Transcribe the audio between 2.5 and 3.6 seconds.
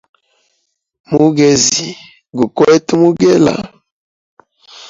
kwete mugela.